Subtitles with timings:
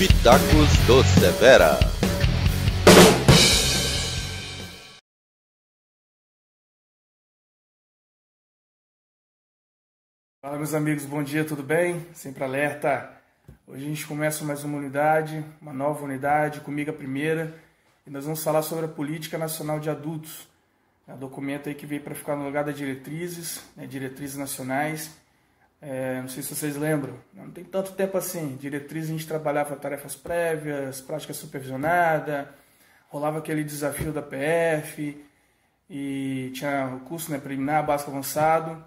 [0.00, 1.78] Pitacos do Severa.
[10.40, 12.06] Fala meus amigos, bom dia, tudo bem?
[12.14, 13.12] Sempre alerta.
[13.66, 17.54] Hoje a gente começa mais uma unidade, uma nova unidade, comigo a primeira,
[18.06, 20.48] e nós vamos falar sobre a Política Nacional de Adultos.
[21.06, 25.10] É um documento aí que veio para ficar no lugar das diretrizes, né, diretrizes nacionais.
[25.82, 28.56] É, não sei se vocês lembram, não tem tanto tempo assim.
[28.56, 32.52] Diretrizes a gente trabalhava tarefas prévias, prática supervisionada,
[33.08, 35.24] rolava aquele desafio da PF,
[35.88, 38.82] e tinha o curso né, preliminar, básico avançado.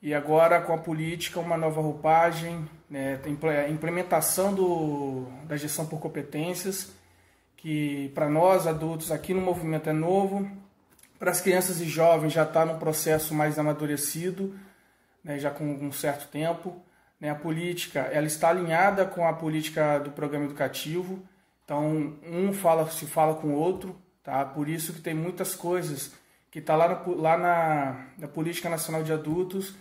[0.00, 3.20] E agora com a política, uma nova roupagem, né,
[3.68, 6.92] implementação do, da gestão por competências,
[7.56, 10.48] que para nós adultos aqui no movimento é novo,
[11.18, 14.54] para as crianças e jovens já está num processo mais amadurecido,
[15.22, 16.82] né, já com um certo tempo.
[17.20, 21.22] Né, a política ela está alinhada com a política do programa educativo,
[21.64, 24.44] então um fala se fala com o outro, tá?
[24.44, 26.12] Por isso que tem muitas coisas
[26.50, 29.74] que está lá, no, lá na, na política nacional de adultos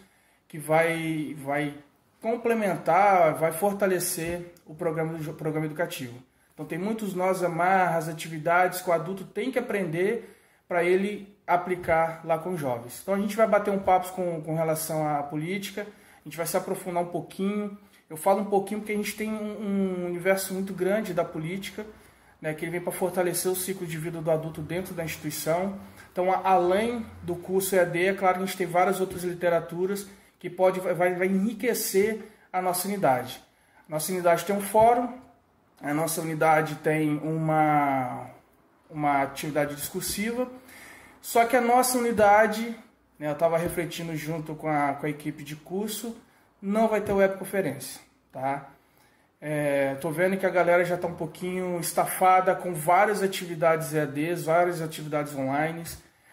[0.48, 1.76] que vai, vai
[2.22, 6.22] complementar, vai fortalecer o programa, o programa educativo.
[6.54, 10.37] Então tem muitos nós amarras, atividades que o adulto tem que aprender
[10.68, 13.00] para ele aplicar lá com jovens.
[13.02, 16.46] Então a gente vai bater um papo com, com relação à política, a gente vai
[16.46, 17.78] se aprofundar um pouquinho.
[18.10, 21.86] Eu falo um pouquinho porque a gente tem um, um universo muito grande da política,
[22.42, 25.78] né, que ele vem para fortalecer o ciclo de vida do adulto dentro da instituição.
[26.12, 30.08] Então, além do curso EAD, é claro que a gente tem várias outras literaturas
[30.40, 33.42] que pode, vai, vai enriquecer a nossa unidade.
[33.88, 35.14] Nossa unidade tem um fórum,
[35.82, 38.30] a nossa unidade tem uma,
[38.90, 40.48] uma atividade discursiva,
[41.22, 42.76] só que a nossa unidade,
[43.20, 46.16] né, eu estava refletindo junto com a, com a equipe de curso,
[46.62, 48.70] não vai ter webconferência, tá?
[49.40, 54.82] É, vendo que a galera já está um pouquinho estafada com várias atividades EADs, várias
[54.82, 55.84] atividades online,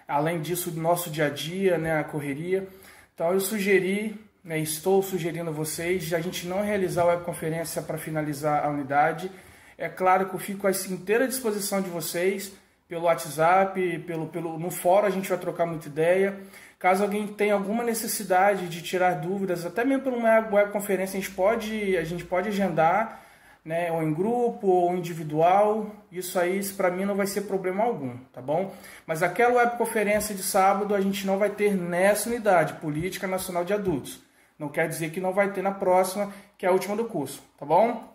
[0.08, 2.66] além disso, do nosso dia a dia, né, a correria.
[3.14, 7.98] Então eu sugeri, né, estou sugerindo a vocês, a gente não realizar a webconferência para
[7.98, 9.30] finalizar a unidade.
[9.76, 12.52] É claro que eu fico à inteira disposição de vocês,
[12.88, 16.38] pelo WhatsApp, pelo, pelo, no fórum a gente vai trocar muita ideia.
[16.78, 21.34] Caso alguém tenha alguma necessidade de tirar dúvidas, até mesmo por uma webconferência, a gente
[21.34, 23.24] pode, a gente pode agendar
[23.64, 28.18] né, ou em grupo ou individual, isso aí para mim não vai ser problema algum,
[28.32, 28.74] tá bom?
[29.06, 33.72] Mas aquela webconferência de sábado a gente não vai ter nessa unidade, Política Nacional de
[33.72, 34.22] Adultos.
[34.58, 37.42] Não quer dizer que não vai ter na próxima, que é a última do curso,
[37.58, 38.13] tá bom?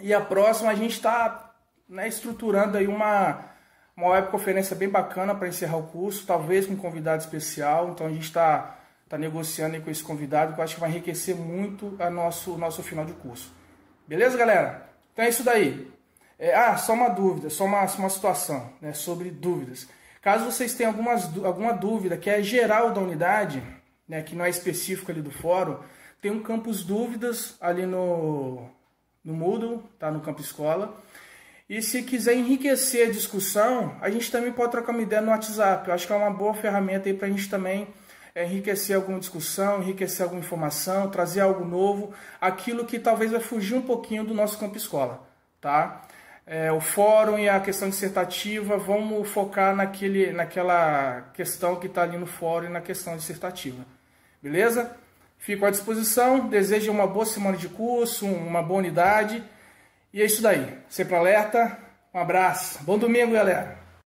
[0.00, 1.52] E a próxima a gente está
[1.88, 3.44] né, estruturando aí uma,
[3.96, 8.10] uma webconferência bem bacana para encerrar o curso, talvez com um convidado especial, então a
[8.10, 8.78] gente está
[9.08, 12.54] tá negociando aí com esse convidado que eu acho que vai enriquecer muito a nosso,
[12.54, 13.52] o nosso final de curso.
[14.06, 14.88] Beleza, galera?
[15.12, 15.90] Então é isso daí.
[16.38, 19.86] É, ah, só uma dúvida, só uma, uma situação né, sobre dúvidas.
[20.22, 23.62] Caso vocês tenham algumas, alguma dúvida que é geral da unidade,
[24.08, 25.78] né, que não é específico ali do fórum,
[26.22, 28.68] tem um campus dúvidas ali no,
[29.24, 30.96] no Moodle, tá no campo escola.
[31.68, 35.88] E se quiser enriquecer a discussão, a gente também pode trocar uma ideia no WhatsApp.
[35.88, 37.86] Eu acho que é uma boa ferramenta aí para a gente também
[38.34, 43.74] é, enriquecer alguma discussão, enriquecer alguma informação, trazer algo novo, aquilo que talvez vai fugir
[43.74, 45.26] um pouquinho do nosso campo escola,
[45.60, 46.02] tá?
[46.46, 52.18] É, o fórum e a questão dissertativa, vamos focar naquele, naquela questão que está ali
[52.18, 53.84] no fórum e na questão dissertativa,
[54.42, 54.96] beleza?
[55.40, 59.42] Fico à disposição, desejo uma boa semana de curso, uma boa unidade,
[60.12, 60.68] e é isso daí.
[60.86, 61.78] Sempre alerta,
[62.12, 63.79] um abraço, bom domingo, galera!